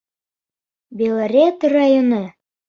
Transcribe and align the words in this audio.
Белорет 1.01 1.59
районы. 1.75 2.23